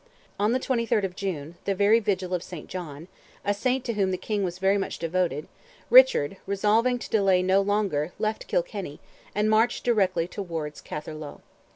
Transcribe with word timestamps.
On 0.39 0.51
the 0.51 0.59
23rd 0.59 1.03
of 1.03 1.15
June, 1.15 1.57
"the 1.65 1.75
very 1.75 1.99
vigil 1.99 2.33
of 2.33 2.41
St. 2.41 2.67
John," 2.67 3.07
a 3.45 3.53
saint 3.53 3.85
to 3.85 3.93
whom 3.93 4.09
the 4.09 4.17
King 4.17 4.43
was 4.43 4.57
very 4.57 4.79
much 4.79 4.97
devoted, 4.97 5.47
Richard, 5.91 6.37
resolving 6.47 6.97
to 6.97 7.09
delay 7.11 7.43
no 7.43 7.61
longer, 7.61 8.11
left 8.17 8.47
Kilkenny, 8.47 8.99
and 9.35 9.47
marched 9.47 9.83
directly 9.83 10.27
towards 10.27 10.81
Catherlough. 10.81 11.41